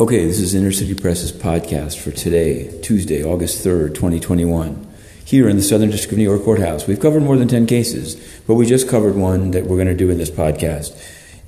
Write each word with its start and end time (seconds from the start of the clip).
Okay, 0.00 0.26
this 0.26 0.38
is 0.38 0.54
Inner 0.54 0.70
City 0.70 0.94
Press's 0.94 1.32
podcast 1.32 1.98
for 1.98 2.12
today, 2.12 2.70
Tuesday, 2.82 3.24
August 3.24 3.66
3rd, 3.66 3.96
2021. 3.96 4.86
Here 5.24 5.48
in 5.48 5.56
the 5.56 5.62
Southern 5.62 5.90
District 5.90 6.12
of 6.12 6.18
New 6.18 6.24
York 6.24 6.44
Courthouse, 6.44 6.86
we've 6.86 7.00
covered 7.00 7.24
more 7.24 7.36
than 7.36 7.48
10 7.48 7.66
cases, 7.66 8.14
but 8.46 8.54
we 8.54 8.64
just 8.64 8.88
covered 8.88 9.16
one 9.16 9.50
that 9.50 9.64
we're 9.64 9.74
going 9.74 9.88
to 9.88 9.96
do 9.96 10.08
in 10.08 10.18
this 10.18 10.30
podcast. 10.30 10.96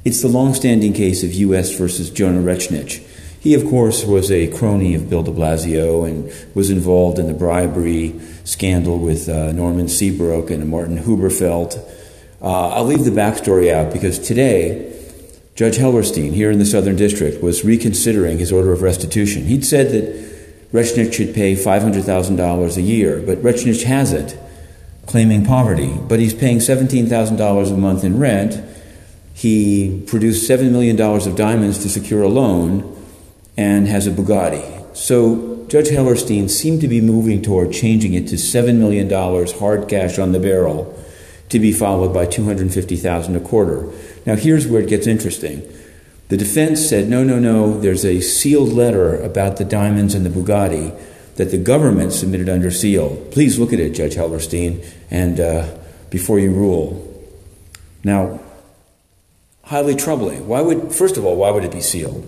It's 0.05 0.21
the 0.21 0.27
long-standing 0.27 0.95
case 0.95 1.23
of 1.23 1.33
U.S. 1.33 1.73
versus 1.79 2.11
Jona 2.11 2.41
Rechnitz. 2.41 2.98
He, 3.39 3.55
of 3.55 3.64
course, 3.66 4.05
was 4.05 4.32
a 4.32 4.48
crony 4.48 4.96
of 4.96 5.09
Bill 5.09 5.23
de 5.23 5.30
Blasio 5.30 6.05
and 6.05 6.32
was 6.53 6.71
involved 6.71 7.21
in 7.21 7.29
the 7.29 7.35
bribery 7.35 8.21
scandal 8.43 8.98
with 8.98 9.29
uh, 9.29 9.53
Norman 9.53 9.87
Seabrook 9.87 10.51
and 10.51 10.69
Martin 10.69 10.98
Huberfeld. 10.98 11.79
Uh, 12.43 12.71
I'll 12.71 12.85
leave 12.85 13.05
the 13.05 13.12
backstory 13.12 13.73
out 13.73 13.93
because 13.93 14.19
today, 14.19 15.00
Judge 15.61 15.77
Hellerstein, 15.77 16.32
here 16.32 16.50
in 16.50 16.58
the 16.58 16.64
Southern 16.64 16.96
District, 16.96 17.42
was 17.42 17.66
reconsidering 17.66 18.38
his 18.38 18.50
order 18.50 18.73
of 18.73 18.80
restitution. 18.80 19.45
He'd 19.45 19.62
said 19.62 19.91
that 19.91 20.73
Rechnitz 20.73 21.12
should 21.12 21.34
pay 21.34 21.55
$500,000 21.55 22.77
a 22.78 22.80
year, 22.80 23.20
but 23.20 23.42
Rechnitz 23.42 23.82
hasn't, 23.82 24.38
claiming 25.04 25.45
poverty. 25.45 25.95
But 26.09 26.18
he's 26.18 26.32
paying 26.32 26.60
$17,000 26.60 27.70
a 27.70 27.77
month 27.77 28.04
in 28.04 28.18
rent. 28.18 28.65
He 29.34 30.02
produced 30.06 30.48
$7 30.48 30.70
million 30.70 30.98
of 30.98 31.37
diamonds 31.37 31.80
to 31.82 31.90
secure 31.90 32.23
a 32.23 32.29
loan 32.29 32.96
and 33.54 33.87
has 33.87 34.06
a 34.06 34.12
Bugatti. 34.12 34.96
So 34.96 35.66
Judge 35.68 35.88
Hellerstein 35.88 36.48
seemed 36.48 36.80
to 36.80 36.88
be 36.88 37.02
moving 37.02 37.42
toward 37.42 37.70
changing 37.70 38.15
it 38.15 38.29
to 38.29 38.37
$7 38.37 38.77
million 38.79 39.10
hard 39.59 39.90
cash 39.90 40.18
on 40.18 40.32
the 40.32 40.40
barrel 40.40 40.96
to 41.50 41.59
be 41.59 41.72
followed 41.72 42.14
by 42.14 42.27
250,000 42.27 43.36
a 43.36 43.40
quarter. 43.40 43.88
Now 44.24 44.36
here's 44.36 44.66
where 44.66 44.82
it 44.82 44.88
gets 44.88 45.06
interesting. 45.06 45.62
The 46.28 46.36
defense 46.36 46.88
said, 46.88 47.09
no, 47.09 47.24
no, 47.24 47.38
no, 47.38 47.78
there's 47.80 48.04
a 48.04 48.20
sealed 48.20 48.73
letter 48.73 49.20
about 49.20 49.56
the 49.56 49.64
diamonds 49.64 50.14
and 50.14 50.24
the 50.24 50.30
Bugatti 50.30 50.96
that 51.34 51.51
the 51.51 51.59
government 51.59 52.12
submitted 52.12 52.48
under 52.48 52.70
seal. 52.70 53.16
Please 53.32 53.59
look 53.59 53.73
at 53.73 53.80
it, 53.80 53.90
Judge 53.90 54.15
Hellerstein, 54.15 54.84
and 55.10 55.40
uh, 55.40 55.76
before 56.09 56.38
you 56.38 56.52
rule. 56.52 57.07
Now, 58.04 58.40
highly 59.64 59.95
troubling. 59.96 60.46
Why 60.46 60.60
would, 60.60 60.92
first 60.92 61.16
of 61.16 61.24
all, 61.24 61.37
why 61.37 61.51
would 61.51 61.64
it 61.64 61.73
be 61.73 61.80
sealed? 61.80 62.26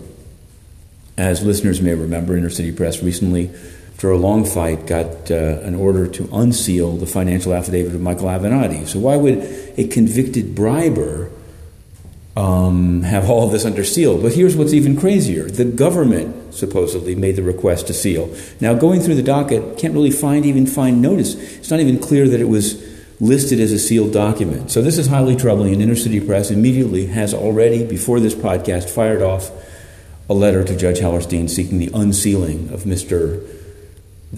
As 1.17 1.45
listeners 1.45 1.81
may 1.81 1.93
remember, 1.93 2.35
Inner 2.35 2.49
City 2.49 2.71
Press 2.71 3.03
recently 3.03 3.51
after 3.93 4.11
a 4.11 4.17
long 4.17 4.43
fight, 4.43 4.85
got 4.85 5.31
uh, 5.31 5.61
an 5.61 5.75
order 5.75 6.07
to 6.07 6.27
unseal 6.33 6.97
the 6.97 7.05
financial 7.05 7.53
affidavit 7.53 7.95
of 7.95 8.01
Michael 8.01 8.27
Avenatti. 8.27 8.85
So 8.85 8.99
why 8.99 9.15
would 9.15 9.37
a 9.77 9.87
convicted 9.87 10.53
briber 10.53 11.31
um, 12.35 13.03
have 13.03 13.29
all 13.29 13.47
this 13.47 13.63
under 13.63 13.85
seal? 13.85 14.21
But 14.21 14.33
here's 14.33 14.57
what's 14.57 14.73
even 14.73 14.97
crazier: 14.97 15.49
the 15.49 15.63
government 15.63 16.53
supposedly 16.53 17.15
made 17.15 17.37
the 17.37 17.43
request 17.43 17.87
to 17.87 17.93
seal. 17.93 18.35
Now, 18.59 18.73
going 18.73 18.99
through 18.99 19.15
the 19.15 19.23
docket, 19.23 19.77
can't 19.77 19.93
really 19.93 20.11
find 20.11 20.45
even 20.45 20.65
find 20.67 21.01
notice. 21.01 21.35
It's 21.35 21.71
not 21.71 21.79
even 21.79 21.97
clear 21.97 22.27
that 22.27 22.41
it 22.41 22.49
was 22.49 22.83
listed 23.21 23.61
as 23.61 23.71
a 23.71 23.79
sealed 23.79 24.11
document. 24.11 24.69
So 24.69 24.81
this 24.81 24.97
is 24.97 25.07
highly 25.07 25.37
troubling. 25.37 25.71
And 25.71 25.81
Inner 25.81 25.95
City 25.95 26.19
Press 26.19 26.51
immediately 26.51 27.05
has 27.05 27.33
already, 27.33 27.85
before 27.85 28.19
this 28.19 28.35
podcast, 28.35 28.89
fired 28.89 29.21
off 29.21 29.49
a 30.29 30.33
letter 30.33 30.65
to 30.65 30.75
Judge 30.75 30.99
Hellerstein 30.99 31.49
seeking 31.49 31.79
the 31.79 31.91
unsealing 31.93 32.69
of 32.73 32.81
Mr 32.83 33.62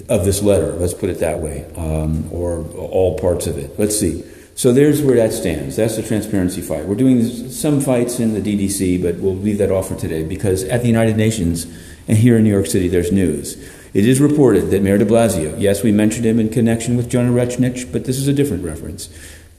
of 0.09 0.25
this 0.25 0.41
letter, 0.41 0.73
let's 0.73 0.93
put 0.93 1.09
it 1.09 1.19
that 1.19 1.39
way, 1.39 1.65
um, 1.75 2.31
or 2.31 2.65
all 2.77 3.17
parts 3.17 3.47
of 3.47 3.57
it. 3.57 3.77
Let's 3.79 3.97
see. 3.97 4.23
So 4.55 4.71
there's 4.71 5.01
where 5.01 5.17
that 5.17 5.33
stands. 5.33 5.75
That's 5.75 5.97
the 5.97 6.03
transparency 6.03 6.61
fight. 6.61 6.85
We're 6.85 6.95
doing 6.95 7.49
some 7.49 7.81
fights 7.81 8.19
in 8.19 8.33
the 8.33 8.39
DDC, 8.41 9.03
but 9.03 9.15
we'll 9.15 9.35
leave 9.35 9.57
that 9.57 9.69
off 9.69 9.89
for 9.89 9.95
today 9.95 10.23
because 10.23 10.63
at 10.63 10.81
the 10.81 10.87
United 10.87 11.17
Nations 11.17 11.65
and 12.07 12.17
here 12.17 12.37
in 12.37 12.43
New 12.43 12.51
York 12.51 12.67
City, 12.67 12.87
there's 12.87 13.11
news. 13.11 13.57
It 13.93 14.05
is 14.05 14.21
reported 14.21 14.71
that 14.71 14.81
Mayor 14.81 14.97
de 14.97 15.05
Blasio, 15.05 15.59
yes, 15.59 15.83
we 15.83 15.91
mentioned 15.91 16.25
him 16.25 16.39
in 16.39 16.49
connection 16.49 16.95
with 16.95 17.09
Jona 17.09 17.31
Rechnitz, 17.31 17.91
but 17.91 18.05
this 18.05 18.17
is 18.17 18.27
a 18.27 18.33
different 18.33 18.63
reference. 18.63 19.09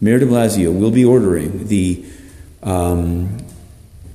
Mayor 0.01 0.19
de 0.19 0.27
Blasio 0.27 0.79
will 0.79 0.91
be 0.91 1.05
ordering 1.05 1.69
the 1.69 2.05
um, 2.63 3.39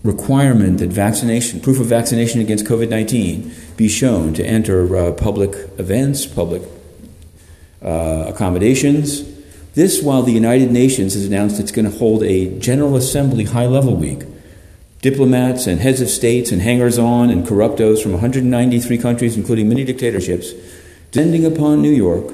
requirement 0.03 0.79
that 0.79 0.89
vaccination, 0.89 1.59
proof 1.59 1.79
of 1.79 1.85
vaccination 1.85 2.41
against 2.41 2.65
COVID 2.65 2.89
19, 2.89 3.53
be 3.77 3.87
shown 3.87 4.33
to 4.33 4.45
enter 4.45 4.95
uh, 4.95 5.11
public 5.11 5.51
events, 5.77 6.25
public 6.25 6.63
uh, 7.83 8.25
accommodations. 8.27 9.29
This 9.73 10.01
while 10.01 10.23
the 10.23 10.33
United 10.33 10.71
Nations 10.71 11.13
has 11.13 11.25
announced 11.25 11.59
it's 11.59 11.71
going 11.71 11.89
to 11.89 11.97
hold 11.97 12.23
a 12.23 12.59
General 12.59 12.95
Assembly 12.95 13.45
high 13.45 13.67
level 13.67 13.95
week. 13.95 14.23
Diplomats 15.01 15.65
and 15.65 15.79
heads 15.79 16.01
of 16.01 16.09
states 16.09 16.51
and 16.51 16.61
hangers 16.61 16.99
on 16.99 17.29
and 17.29 17.45
corruptos 17.45 18.03
from 18.03 18.11
193 18.11 18.97
countries, 18.97 19.35
including 19.37 19.69
many 19.69 19.83
dictatorships, 19.83 20.51
descending 21.11 21.45
upon 21.45 21.81
New 21.81 21.91
York 21.91 22.33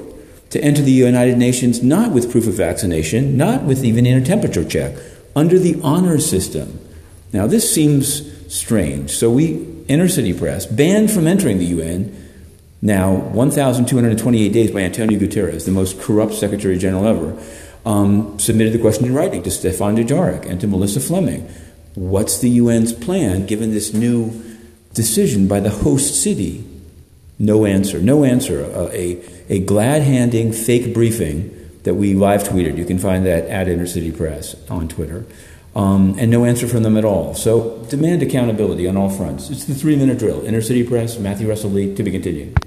to 0.50 0.60
enter 0.62 0.82
the 0.82 0.92
United 0.92 1.38
Nations 1.38 1.82
not 1.82 2.12
with 2.12 2.30
proof 2.30 2.46
of 2.46 2.54
vaccination, 2.54 3.36
not 3.36 3.62
with 3.64 3.84
even 3.84 4.06
a 4.06 4.22
temperature 4.24 4.64
check, 4.64 4.96
under 5.36 5.58
the 5.58 5.80
honor 5.82 6.18
system 6.18 6.80
now, 7.32 7.46
this 7.46 7.72
seems 7.72 8.54
strange. 8.54 9.10
So, 9.10 9.30
we, 9.30 9.66
Inner 9.88 10.08
City 10.08 10.32
Press, 10.32 10.66
banned 10.66 11.10
from 11.10 11.26
entering 11.26 11.58
the 11.58 11.66
UN 11.66 12.14
now 12.80 13.14
1,228 13.14 14.52
days 14.52 14.70
by 14.70 14.80
Antonio 14.80 15.18
Guterres, 15.18 15.64
the 15.64 15.72
most 15.72 16.00
corrupt 16.00 16.34
Secretary 16.34 16.78
General 16.78 17.06
ever, 17.06 17.42
um, 17.84 18.38
submitted 18.38 18.72
the 18.72 18.78
question 18.78 19.06
in 19.06 19.14
writing 19.14 19.42
to 19.42 19.50
Stéphane 19.50 19.96
Dujarric 19.96 20.48
and 20.48 20.60
to 20.60 20.66
Melissa 20.66 21.00
Fleming. 21.00 21.48
What's 21.94 22.38
the 22.38 22.58
UN's 22.58 22.92
plan 22.92 23.46
given 23.46 23.72
this 23.72 23.92
new 23.92 24.30
decision 24.94 25.48
by 25.48 25.60
the 25.60 25.70
host 25.70 26.22
city? 26.22 26.64
No 27.38 27.66
answer. 27.66 27.98
No 27.98 28.24
answer. 28.24 28.64
Uh, 28.64 28.90
a, 28.92 29.24
a 29.48 29.58
glad 29.60 30.02
handing 30.02 30.52
fake 30.52 30.94
briefing 30.94 31.54
that 31.82 31.94
we 31.94 32.14
live 32.14 32.44
tweeted. 32.44 32.76
You 32.76 32.84
can 32.84 32.98
find 32.98 33.26
that 33.26 33.44
at 33.46 33.68
Inner 33.68 33.86
City 33.86 34.12
Press 34.12 34.54
on 34.68 34.88
Twitter 34.88 35.24
um, 35.74 36.16
and 36.18 36.30
no 36.30 36.44
answer 36.44 36.66
from 36.66 36.82
them 36.82 36.96
at 36.96 37.04
all. 37.04 37.34
So 37.34 37.84
demand 37.88 38.22
accountability 38.22 38.88
on 38.88 38.96
all 38.96 39.10
fronts. 39.10 39.50
It's 39.50 39.64
the 39.64 39.74
three 39.74 39.96
minute 39.96 40.18
drill. 40.18 40.44
Inner 40.44 40.62
City 40.62 40.82
Press, 40.84 41.18
Matthew 41.18 41.48
Russell 41.48 41.70
Lee, 41.70 41.94
to 41.94 42.02
be 42.02 42.10
continued. 42.10 42.58